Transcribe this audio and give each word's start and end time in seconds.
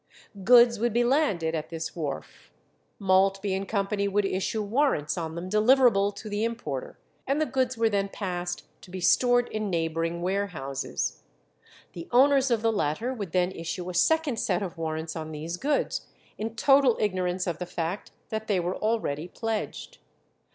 Goods 0.43 0.79
would 0.79 0.93
be 0.93 1.03
landed 1.03 1.53
at 1.53 1.69
this 1.69 1.95
wharf; 1.95 2.49
Maltby 2.97 3.53
and 3.53 3.69
Co. 3.69 3.87
would 4.09 4.25
issue 4.25 4.63
warrants 4.63 5.15
on 5.15 5.35
them 5.35 5.47
deliverable 5.47 6.11
to 6.15 6.27
the 6.27 6.43
importer, 6.43 6.97
and 7.27 7.39
the 7.39 7.45
goods 7.45 7.77
were 7.77 7.87
then 7.87 8.09
passed 8.09 8.65
to 8.81 8.89
be 8.89 8.99
stored 8.99 9.47
in 9.49 9.69
neighbouring 9.69 10.23
warehouses. 10.23 11.21
The 11.93 12.07
owners 12.11 12.49
of 12.49 12.63
the 12.63 12.71
latter 12.73 13.13
would 13.13 13.31
then 13.31 13.51
issue 13.51 13.91
a 13.91 13.93
second 13.93 14.39
set 14.39 14.63
of 14.63 14.75
warrants 14.75 15.15
on 15.15 15.31
these 15.31 15.57
goods, 15.57 16.07
in 16.35 16.55
total 16.55 16.97
ignorance 16.99 17.45
of 17.45 17.59
the 17.59 17.67
fact 17.67 18.09
that 18.29 18.47
they 18.47 18.59
were 18.59 18.77
already 18.77 19.27
pledged. 19.27 19.99